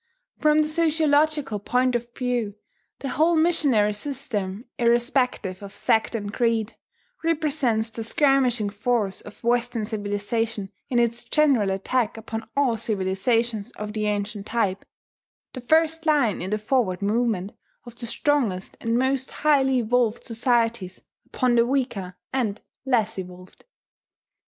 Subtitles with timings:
[0.39, 2.55] From the sociological point of view
[3.01, 6.75] the whole missionary system, irrespective of sect and creed,
[7.23, 13.93] represents the skirmishing force of Western civilization in its general attack upon all civilizations of
[13.93, 14.85] the ancient type,
[15.53, 17.51] the first line in the forward movement
[17.85, 23.65] of the strongest and most highly evolved societies upon the weaker and less evolved.